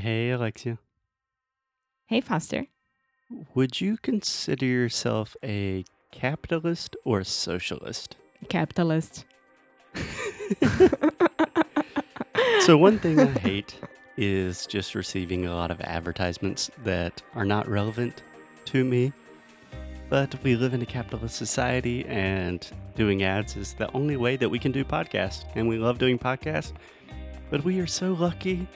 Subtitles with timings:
[0.00, 0.78] Hey, Alexia.
[2.06, 2.66] Hey, Foster.
[3.54, 8.16] Would you consider yourself a capitalist or a socialist?
[8.48, 9.24] Capitalist.
[12.66, 13.78] So, one thing I hate
[14.16, 18.24] is just receiving a lot of advertisements that are not relevant
[18.64, 19.12] to me.
[20.08, 24.48] But we live in a capitalist society, and doing ads is the only way that
[24.48, 25.44] we can do podcasts.
[25.54, 26.72] And we love doing podcasts.
[27.50, 28.66] But we are so lucky,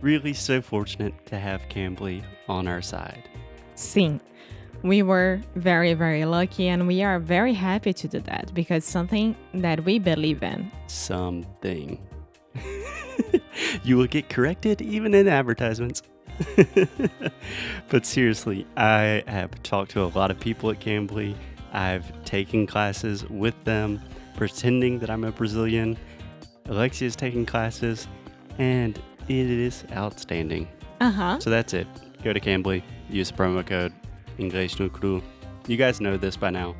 [0.00, 3.28] really so fortunate to have Cambly on our side.
[3.74, 4.20] Sim.
[4.82, 9.34] We were very, very lucky and we are very happy to do that because something
[9.54, 10.70] that we believe in.
[10.86, 11.98] Something.
[13.82, 16.02] you will get corrected even in advertisements.
[17.88, 21.34] but seriously, I have talked to a lot of people at Cambly.
[21.72, 24.00] I've taken classes with them,
[24.36, 25.96] pretending that I'm a Brazilian.
[26.66, 28.06] Alexia's taking classes,
[28.58, 30.66] and it is outstanding.
[31.00, 31.38] Uh huh.
[31.40, 31.86] So that's it.
[32.24, 33.92] Go to Cambly, use promo code
[34.38, 35.22] English no Cru.
[35.68, 36.74] You guys know this by now.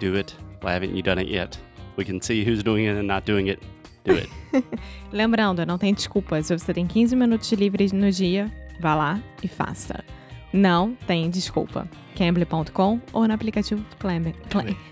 [0.00, 0.34] Do it.
[0.62, 1.58] Why haven't you done it yet?
[1.96, 3.62] We can see who's doing it and not doing it.
[4.04, 4.28] Do it.
[5.12, 6.42] Lembrando, não tem desculpa.
[6.42, 8.50] Se você tem 15 minutos livres no dia,
[8.80, 10.02] vá lá e faça.
[10.52, 11.88] Não tem desculpa.
[12.16, 14.34] Cambly.com ou no aplicativo Clam-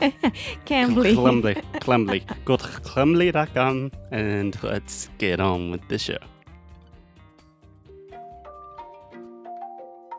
[0.64, 1.14] Cambly.
[1.14, 1.54] Clemly.
[1.80, 2.22] Clemly.
[2.44, 6.18] Go to clemly.com and let's get on with the show.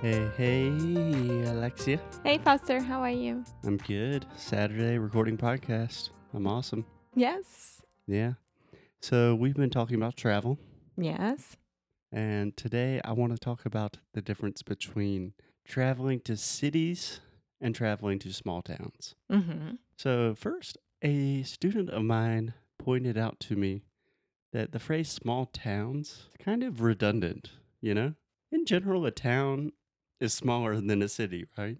[0.00, 0.68] Hey, hey,
[1.46, 2.00] Alexia.
[2.22, 3.44] Hey, Foster, how are you?
[3.64, 4.26] I'm good.
[4.36, 6.10] Saturday recording podcast.
[6.32, 6.84] I'm awesome.
[7.14, 7.82] Yes.
[8.06, 8.34] Yeah.
[9.00, 10.58] So we've been talking about travel,
[10.96, 11.56] Yes.
[12.12, 15.32] and today I want to talk about the difference between
[15.64, 17.20] traveling to cities
[17.60, 19.14] and traveling to small towns.
[19.30, 19.74] Mm-hmm.
[19.96, 23.82] So, first, a student of mine pointed out to me
[24.52, 28.14] that the phrase small towns is kind of redundant, you know?
[28.50, 29.72] In general, a town
[30.20, 31.78] is smaller than a city, right?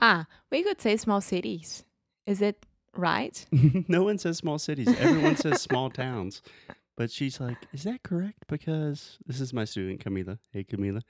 [0.00, 1.84] Ah, we could say small cities.
[2.26, 3.44] Is it right?
[3.88, 4.88] no one says small cities.
[4.98, 6.42] Everyone says small towns.
[6.96, 8.44] But she's like, is that correct?
[8.46, 10.38] Because this is my student, Camila.
[10.52, 11.02] Hey, Camila.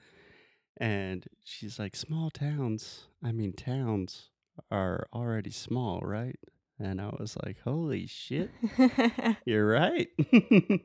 [0.77, 3.09] And she's like, small towns.
[3.23, 4.31] I mean, towns
[4.71, 6.39] are already small, right?
[6.79, 8.51] And I was like, holy shit,
[9.45, 10.09] you're right.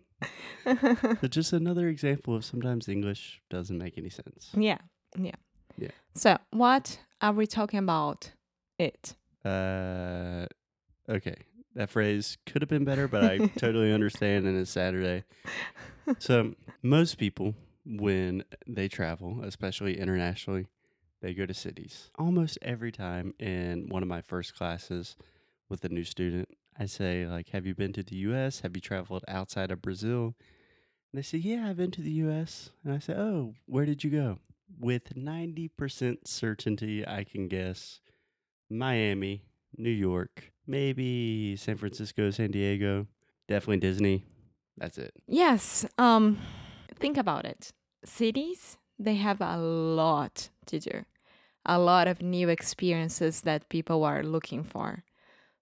[0.66, 4.52] so just another example of sometimes English doesn't make any sense.
[4.58, 4.80] yeah.
[5.18, 5.36] Yeah.
[5.78, 5.90] Yeah.
[6.14, 8.32] So, what are we talking about?
[8.78, 9.16] It.
[9.44, 10.48] Uh,
[11.10, 11.36] okay.
[11.76, 15.24] That phrase could have been better, but I totally understand and it's Saturday.
[16.20, 17.54] So, most people,
[17.86, 20.68] when they travel, especially internationally,
[21.22, 22.12] they go to cities.
[22.18, 25.16] Almost every time in one of my first classes
[25.70, 28.62] with a new student, I say, like, have you been to the US?
[28.62, 30.36] Have you traveled outside of Brazil?
[31.12, 32.72] And they say, yeah, I've been to the US.
[32.84, 34.40] And I say, oh, where did you go?
[34.80, 38.02] With 90% certainty, I can guess
[38.70, 39.44] Miami,
[39.78, 43.08] New York, maybe San Francisco, San Diego,
[43.48, 44.26] definitely Disney.
[44.78, 45.14] That's it.
[45.28, 45.86] Yes.
[45.98, 46.40] Um,
[47.00, 47.72] think about it.
[48.04, 51.06] Cities, they have a lot to do,
[51.66, 55.04] a lot of new experiences that people are looking for.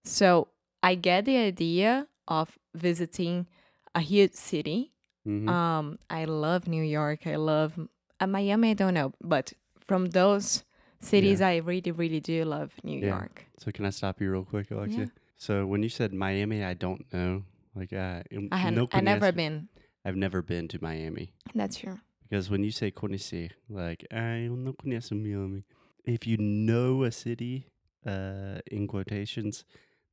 [0.03, 0.47] So
[0.81, 3.47] I get the idea of visiting
[3.93, 4.93] a huge city.
[5.27, 5.47] Mhm.
[5.47, 7.27] Um, I love New York.
[7.27, 7.79] I love
[8.23, 8.71] uh, Miami.
[8.71, 10.63] I don't know, but from those
[11.01, 13.17] cities, I really, really do love New Yeah.
[13.19, 13.45] York.
[13.57, 14.99] so can I stop you real quick, Alexia?
[15.05, 15.09] Yeah.
[15.37, 17.43] So when you said Miami, I don't know.
[17.75, 19.67] Like uh, I had no I never been.
[20.05, 21.97] I've never been to Miami That's true.
[22.29, 25.63] because when you say conhecer, like I não conheço Miami.
[26.05, 27.67] If you know a city,
[28.05, 29.63] uh, in quotations,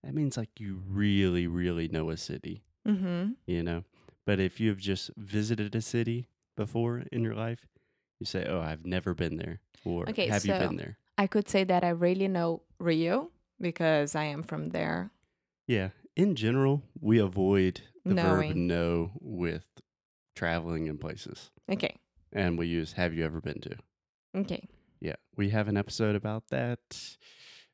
[0.02, 2.62] that means like you really, really know a city.
[2.86, 3.32] Mm-hmm.
[3.46, 3.82] you know.
[4.24, 7.66] But if you've just visited a city before in your life,
[8.20, 11.48] you say, "Oh, I've never been there," or Okay, "Have you been there?" I could
[11.48, 13.30] say that I really know Rio
[13.60, 15.10] because I am from there.
[15.66, 15.90] Yeah.
[16.16, 19.64] In general, we avoid the verb "know" with
[20.34, 21.96] traveling in places, Okay.
[22.32, 23.76] and we use "Have you ever been to?"
[24.34, 24.68] Okay.
[25.00, 26.80] Yeah, we have an episode about that.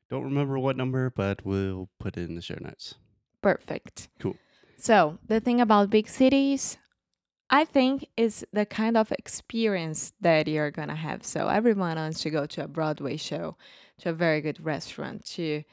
[0.09, 2.95] Don't remember what number, but we'll put it in the show notes.
[3.41, 4.07] Perfect.
[4.19, 4.37] Cool.
[4.77, 6.77] So, the thing about big cities,
[7.49, 11.23] I think it's the kind of experience that you're gonna have.
[11.23, 13.55] So everyone wants to go to a Broadway show,
[13.99, 15.63] to a very good restaurant, to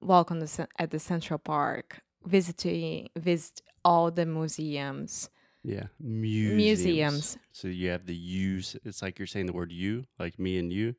[0.00, 5.30] walk on the cen- at the Central Park, visiting visit all the museums.
[5.64, 6.84] Yeah, museums.
[6.84, 7.38] Museums.
[7.52, 8.76] So you have the U's.
[8.84, 10.96] It's like you're saying the word you, like me and you,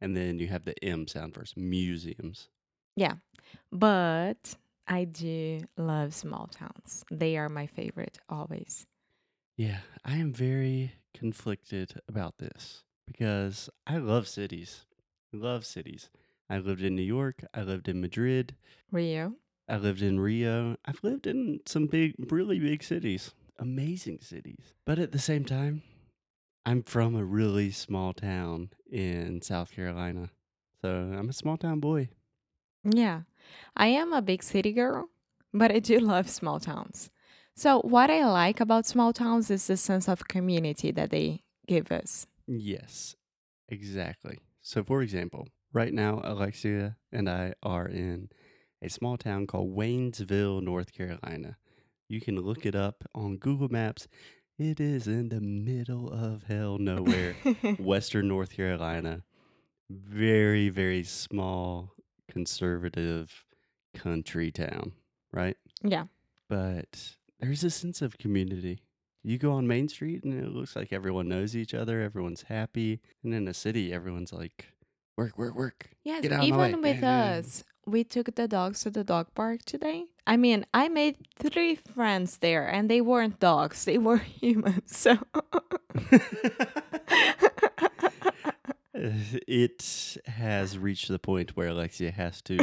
[0.00, 1.56] and then you have the M sound first.
[1.56, 2.48] Museums.
[2.94, 3.14] Yeah,
[3.72, 4.54] but
[4.86, 7.04] I do love small towns.
[7.10, 8.86] They are my favorite always.
[9.56, 14.86] Yeah, I am very conflicted about this because I love cities.
[15.34, 16.10] I Love cities.
[16.48, 17.44] I lived in New York.
[17.54, 18.56] I lived in Madrid.
[18.90, 19.34] Rio.
[19.68, 20.76] I lived in Rio.
[20.84, 24.74] I've lived in some big, really big cities, amazing cities.
[24.84, 25.82] But at the same time,
[26.66, 30.30] I'm from a really small town in South Carolina.
[30.82, 32.08] So I'm a small town boy.
[32.84, 33.22] Yeah,
[33.76, 35.08] I am a big city girl,
[35.52, 37.10] but I do love small towns.
[37.54, 41.92] So, what I like about small towns is the sense of community that they give
[41.92, 42.26] us.
[42.46, 43.14] Yes,
[43.68, 44.38] exactly.
[44.62, 48.30] So, for example, right now, Alexia and I are in
[48.82, 51.56] a small town called Waynesville, North Carolina.
[52.08, 54.08] You can look it up on Google Maps.
[54.58, 57.34] It is in the middle of hell nowhere,
[57.78, 59.22] Western North Carolina.
[59.90, 61.92] Very, very small,
[62.30, 63.44] conservative
[63.94, 64.92] country town,
[65.32, 65.56] right?
[65.82, 66.04] yeah,
[66.48, 68.82] But there's a sense of community.
[69.24, 73.00] You go on Main Street and it looks like everyone knows each other, everyone's happy.
[73.22, 74.66] And in a city, everyone's like,
[75.16, 75.90] work, work, work.
[76.04, 76.68] yes, Get out of my way.
[76.70, 80.04] even with us, we took the dogs to the dog park today.
[80.26, 84.96] I mean, I made three friends there, and they weren't dogs, they were humans.
[84.96, 85.18] So,
[88.94, 92.58] it has reached the point where Alexia has to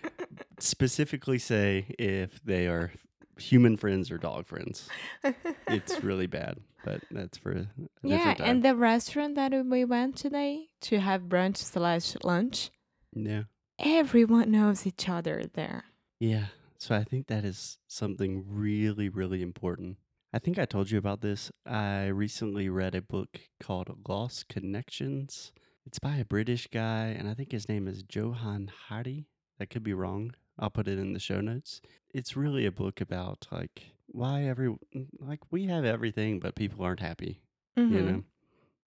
[0.58, 2.92] specifically say if they are
[3.38, 4.88] human friends or dog friends.
[5.68, 7.66] It's really bad, but that's for
[8.02, 12.70] yeah, and the restaurant that we went today to have brunch slash lunch,
[13.12, 13.42] yeah.
[13.78, 15.84] everyone knows each other there.
[16.20, 16.46] Yeah.
[16.78, 19.96] So I think that is something really, really important.
[20.32, 21.50] I think I told you about this.
[21.64, 25.52] I recently read a book called Lost Connections.
[25.86, 29.26] It's by a British guy, and I think his name is Johann Hari.
[29.58, 30.32] That could be wrong.
[30.58, 31.80] I'll put it in the show notes.
[32.12, 34.74] It's really a book about like why every
[35.18, 37.42] like we have everything, but people aren't happy.
[37.88, 38.06] You Mhm.
[38.06, 38.24] know,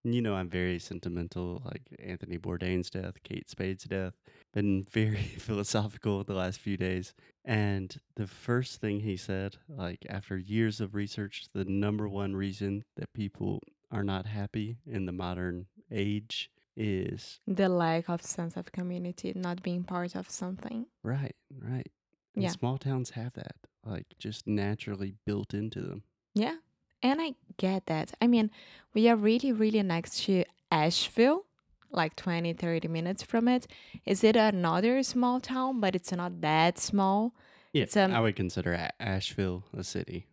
[0.06, 4.14] And you know I'm very sentimental, like Anthony Bourdain's death, Kate Spade's death.
[4.54, 7.14] Been very philosophical the last few days.
[7.46, 12.86] And the first thing he said, like after years of research, the number one reason
[12.96, 13.62] that people
[13.92, 19.62] are not happy in the modern age is the lack of sense of community, not
[19.64, 20.86] being part of something.
[21.04, 21.92] right, right.
[22.36, 22.50] And Yeah.
[22.52, 26.04] small towns have that, like just naturally built into them.
[26.34, 26.58] Yeah.
[27.02, 28.14] And I get that.
[28.22, 28.52] I mean,
[28.94, 31.46] we are really, really next to Asheville,
[31.92, 33.68] like 20, 30 minutes from it.
[34.06, 37.34] Is it another small town, but it's not that small?
[37.74, 40.28] Yeah, It's, um, I would consider A- Asheville a city.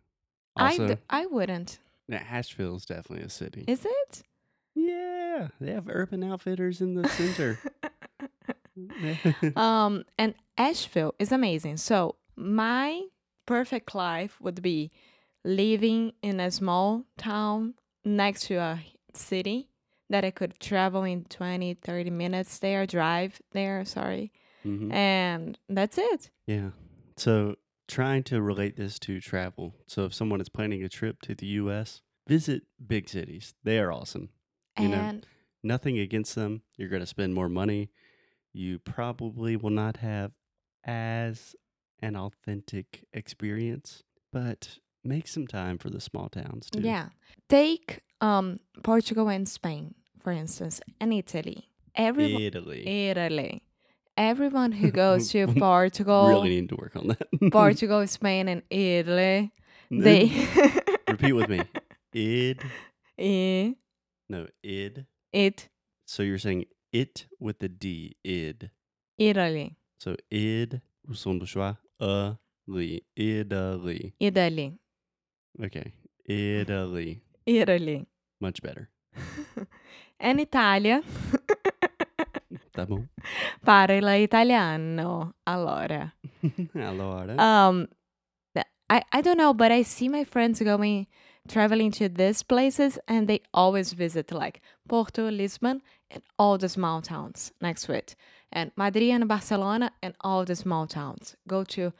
[0.55, 1.79] I Also, d- I wouldn't.
[2.07, 3.63] yeah, Asheville is definitely a city.
[3.67, 4.23] Is it?
[4.79, 7.59] Yeah, they have Urban Outfitters in the center.
[9.55, 11.77] um, and Asheville is amazing.
[11.77, 13.07] So my
[13.47, 14.91] perfect life would be
[15.43, 17.73] living in a small town
[18.05, 18.79] next to a
[19.13, 19.69] city
[20.09, 24.31] that I could travel in 20, 30 minutes there, drive there, sorry.
[24.63, 24.93] Mhm.
[24.93, 26.29] And that's it.
[26.45, 26.71] Yeah.
[27.17, 27.55] So
[27.87, 29.73] trying to relate this to travel.
[29.87, 33.55] So if someone is planning a trip to the US, visit big cities.
[33.63, 34.29] They are awesome.
[34.79, 35.21] You know,
[35.63, 36.61] Nothing against them.
[36.77, 37.89] You're going to spend more money.
[38.53, 40.31] You probably will not have
[40.85, 41.55] as
[42.01, 46.81] an authentic experience, but make some time for the small towns too.
[46.81, 47.09] yeah.
[47.49, 51.69] Take um Portugal and Spain, for instance, and Italy.
[51.95, 53.09] Everyone Italy.
[53.09, 53.63] Italy.
[54.15, 57.51] Everyone who goes to Portugal, Really need to work on that.
[57.51, 59.51] Portugal, Spain, and Italy,
[59.91, 60.31] they
[61.07, 61.61] Repeat with me.
[63.17, 63.75] Id.
[64.29, 65.05] No, id.
[65.33, 65.69] it
[66.05, 68.15] So you're saying it with the D.
[68.23, 68.69] Id.
[69.17, 70.81] Italy, So id.
[71.13, 71.77] Som do schwa.
[71.99, 72.37] A.
[72.67, 73.01] Li.
[73.15, 74.13] Italy.
[74.19, 74.73] Italy,
[75.63, 75.93] Okay.
[76.27, 77.21] Italy.
[77.45, 78.05] Italy,
[78.41, 78.89] Much better.
[80.19, 81.01] and Italia.
[82.73, 83.07] Tá bom?
[83.65, 85.33] Parla italiano.
[85.45, 86.13] Allora,
[86.75, 87.33] Allora.
[87.39, 87.87] um,
[88.89, 91.07] I I don't know, but I see my friends going
[91.47, 97.01] traveling to these places, and they always visit like Porto, Lisbon, and all the small
[97.01, 98.15] towns next to it,
[98.51, 101.35] and Madrid and Barcelona, and all the small towns.
[101.47, 101.93] Go to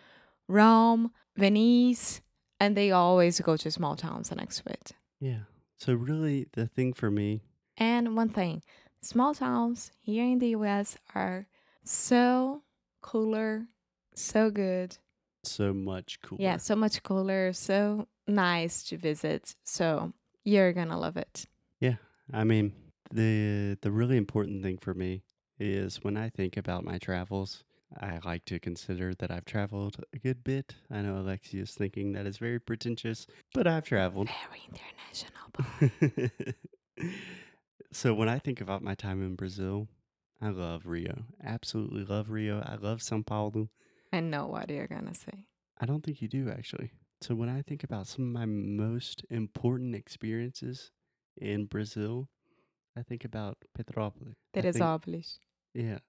[0.48, 2.22] Rome, Venice,
[2.60, 4.92] and they always go to small towns next to it.
[5.20, 5.44] Yeah.
[5.78, 7.42] So really the thing for me,
[7.78, 8.64] And one thing,
[9.02, 11.48] small towns here in the US are
[11.84, 12.64] so
[13.02, 13.68] cooler,
[14.16, 14.98] so good.
[15.48, 16.42] So much cooler.
[16.42, 19.56] Yeah, so much cooler, so nice to visit.
[19.64, 20.14] So
[20.44, 21.46] you're gonna love it.
[21.80, 21.96] Yeah,
[22.34, 22.74] I mean,
[23.12, 25.24] the the really important thing for me
[25.60, 27.64] is when I think about my travels,
[28.00, 30.76] I like to consider that I've traveled a good bit.
[30.92, 34.30] I know Alexia is thinking that is very pretentious, but I've traveled.
[34.30, 36.54] Very international.
[37.92, 39.88] so when I think about my time in Brazil,
[40.42, 41.24] I love Rio.
[41.44, 42.62] Absolutely love Rio.
[42.62, 43.70] I love São Paulo.
[44.14, 45.46] I know what you're gonna say.
[45.80, 46.92] I don't think you do actually.
[47.22, 50.92] So when I think about some of my most important experiences
[51.36, 52.30] in Brazil,
[52.96, 54.36] I think about Petrópolis.
[54.56, 55.40] I think- Teresópolis,
[55.74, 56.00] Yeah.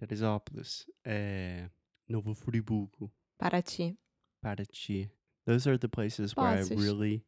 [0.00, 1.68] Teresópolis, eh,
[2.08, 3.10] Novo Friburgo,
[3.40, 3.96] Paraty.
[4.44, 5.10] Paraty.
[5.46, 7.24] Those are the places where I really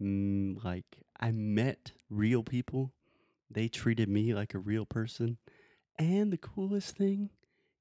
[0.00, 2.94] mm, like I met real people.
[3.50, 5.38] They treated me like a real person.
[5.98, 7.30] And the coolest thing,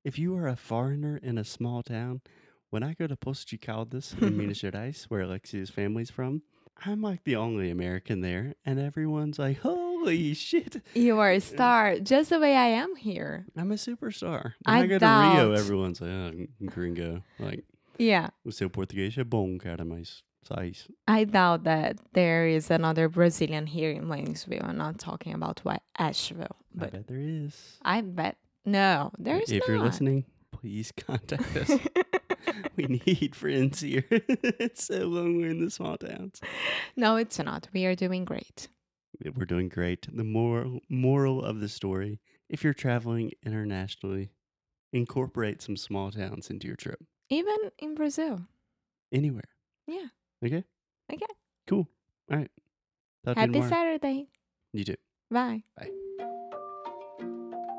[0.03, 2.21] if you are a foreigner in a small town,
[2.69, 6.41] when I go to Caldas in Minas Gerais, where Alexia's family's from,
[6.85, 11.99] I'm like the only American there, and everyone's like, "Holy shit, You are a star,
[11.99, 13.45] just the way I am here.
[13.57, 14.53] I'm a superstar.
[14.63, 15.57] When I I, go to Rio, doubt.
[15.57, 17.21] everyone's like, oh, gringo.
[17.37, 17.65] Like,
[17.97, 20.87] Yeah, o seu português é bom, cara, mas sais.
[21.05, 24.63] I doubt that there is another Brazilian here in Waynesville.
[24.63, 25.59] I'm not talking about
[25.97, 27.77] Asheville, I but bet there is.
[27.83, 29.67] I bet no, there's if not.
[29.67, 31.79] you're listening, please contact us.
[32.75, 34.05] we need friends here.
[34.09, 36.39] it's so lonely in the small towns.
[36.95, 37.67] no, it's not.
[37.73, 38.67] We are doing great.
[39.35, 40.07] We're doing great.
[40.11, 44.31] The moral moral of the story: if you're traveling internationally,
[44.93, 46.99] incorporate some small towns into your trip.
[47.29, 48.41] Even in Brazil.
[49.11, 49.49] Anywhere.
[49.87, 50.07] Yeah.
[50.45, 50.63] Okay.
[51.11, 51.25] Okay.
[51.67, 51.87] Cool.
[52.31, 52.51] All right.
[53.25, 53.61] Talk Happy.
[53.61, 54.27] Saturday.
[54.73, 54.95] You too.
[55.31, 55.63] Bye.
[55.77, 55.89] Bye.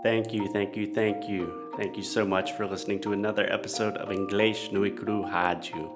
[0.03, 1.71] Thank you, thank you, thank you.
[1.77, 5.91] Thank you so much for listening to another episode of English Nui Cru Rádio.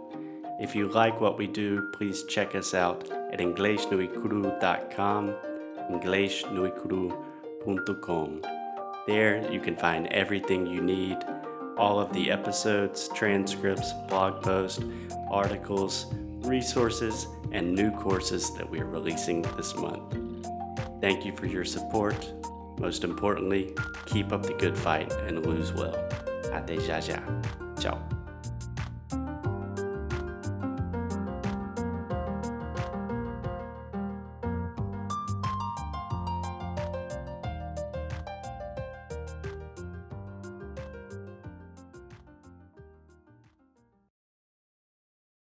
[0.60, 5.34] If you like what we do, please check us out at EnglishNuiCru.com,
[5.90, 8.42] EnglishNuiCru.com.
[9.06, 11.16] There you can find everything you need
[11.76, 14.82] all of the episodes, transcripts, blog posts,
[15.30, 16.06] articles,
[16.42, 20.16] resources, and new courses that we are releasing this month.
[21.00, 22.32] Thank you for your support.
[22.78, 23.74] Most importantly,
[24.06, 25.96] keep up the good fight and lose well.
[26.52, 27.22] Até já já.
[27.78, 28.23] Ciao.